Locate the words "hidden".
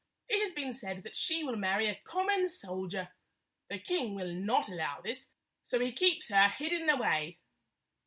6.49-6.89